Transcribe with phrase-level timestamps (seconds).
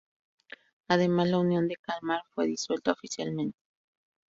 [0.87, 3.59] Además, la Unión de Kalmar fue disuelta oficialmente.